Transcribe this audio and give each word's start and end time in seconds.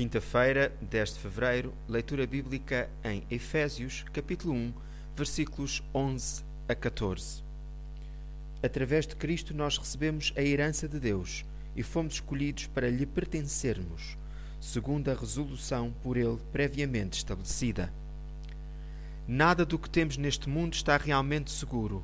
Quinta-feira, 0.00 0.72
10 0.80 1.12
de 1.12 1.18
fevereiro, 1.18 1.74
leitura 1.86 2.26
bíblica 2.26 2.88
em 3.04 3.22
Efésios, 3.30 4.02
capítulo 4.14 4.54
1, 4.54 4.72
versículos 5.14 5.82
11 5.94 6.42
a 6.66 6.74
14. 6.74 7.42
Através 8.62 9.06
de 9.06 9.14
Cristo 9.14 9.52
nós 9.52 9.76
recebemos 9.76 10.32
a 10.38 10.40
herança 10.40 10.88
de 10.88 10.98
Deus 10.98 11.44
e 11.76 11.82
fomos 11.82 12.14
escolhidos 12.14 12.66
para 12.68 12.88
lhe 12.88 13.04
pertencermos, 13.04 14.16
segundo 14.58 15.10
a 15.10 15.14
resolução 15.14 15.92
por 16.02 16.16
ele 16.16 16.38
previamente 16.50 17.18
estabelecida. 17.18 17.92
Nada 19.28 19.66
do 19.66 19.78
que 19.78 19.90
temos 19.90 20.16
neste 20.16 20.48
mundo 20.48 20.72
está 20.72 20.96
realmente 20.96 21.50
seguro. 21.50 22.02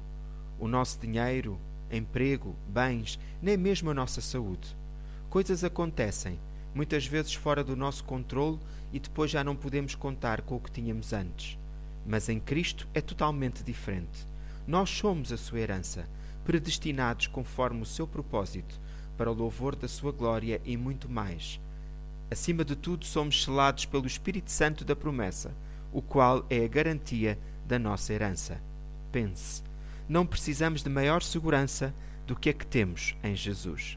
O 0.59 0.69
nosso 0.69 1.01
dinheiro, 1.01 1.59
emprego, 1.91 2.55
bens, 2.69 3.19
nem 3.41 3.57
mesmo 3.57 3.91
a 3.91 3.95
nossa 3.95 4.21
saúde. 4.21 4.77
Coisas 5.31 5.65
acontecem 5.65 6.39
muitas 6.77 7.07
vezes 7.07 7.33
fora 7.33 7.65
do 7.65 7.75
nosso 7.75 8.05
controle 8.05 8.59
e 8.93 9.01
depois 9.01 9.31
já 9.31 9.43
não 9.43 9.57
podemos 9.57 9.95
contar 9.95 10.43
com 10.43 10.57
o 10.57 10.61
que 10.61 10.71
tínhamos 10.71 11.15
antes. 11.15 11.59
Mas 12.07 12.29
em 12.29 12.39
Cristo 12.39 12.87
é 12.93 13.01
totalmente 13.01 13.65
diferente. 13.65 14.27
Nós 14.67 14.91
somos 14.91 15.33
a 15.33 15.39
sua 15.39 15.59
herança, 15.59 16.07
predestinados 16.45 17.29
conforme 17.29 17.81
o 17.81 17.87
seu 17.87 18.07
propósito, 18.07 18.79
para 19.17 19.31
o 19.31 19.35
louvor 19.35 19.75
da 19.75 19.89
sua 19.89 20.13
glória 20.13 20.61
e 20.67 20.77
muito 20.77 21.09
mais. 21.09 21.59
Acima 22.31 22.63
de 22.63 22.77
tudo, 22.77 23.07
somos 23.07 23.43
selados 23.43 23.87
pelo 23.87 24.07
Espírito 24.07 24.51
Santo 24.51 24.85
da 24.85 24.95
promessa, 24.95 25.55
o 25.95 26.03
qual 26.03 26.45
é 26.51 26.63
a 26.63 26.69
garantia 26.69 27.39
da 27.67 27.79
nossa 27.79 28.13
herança. 28.13 28.61
Pense, 29.11 29.63
não 30.07 30.27
precisamos 30.27 30.83
de 30.83 30.91
maior 30.91 31.23
segurança 31.23 31.95
do 32.27 32.37
que 32.37 32.51
a 32.51 32.53
que 32.53 32.67
temos 32.67 33.17
em 33.23 33.35
Jesus. 33.35 33.97